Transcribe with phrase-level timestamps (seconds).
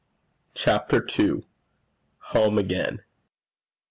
[0.55, 1.45] CHAPTER II.
[2.17, 3.03] HOME AGAIN.